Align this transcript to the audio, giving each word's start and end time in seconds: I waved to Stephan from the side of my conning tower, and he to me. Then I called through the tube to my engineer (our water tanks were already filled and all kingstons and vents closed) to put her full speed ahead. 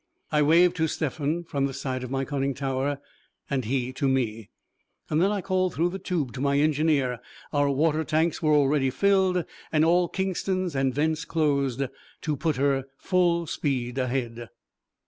I 0.31 0.41
waved 0.41 0.77
to 0.77 0.87
Stephan 0.87 1.43
from 1.43 1.67
the 1.67 1.75
side 1.75 2.03
of 2.03 2.09
my 2.09 2.25
conning 2.25 2.55
tower, 2.55 2.99
and 3.51 3.65
he 3.65 3.93
to 3.93 4.07
me. 4.07 4.49
Then 5.09 5.21
I 5.21 5.41
called 5.41 5.75
through 5.75 5.89
the 5.91 5.99
tube 5.99 6.33
to 6.33 6.41
my 6.41 6.57
engineer 6.57 7.19
(our 7.53 7.69
water 7.69 8.03
tanks 8.03 8.41
were 8.41 8.55
already 8.55 8.89
filled 8.89 9.45
and 9.71 9.85
all 9.85 10.09
kingstons 10.09 10.73
and 10.75 10.91
vents 10.91 11.23
closed) 11.23 11.83
to 12.21 12.35
put 12.35 12.55
her 12.55 12.85
full 12.97 13.45
speed 13.45 13.99
ahead. 13.99 14.49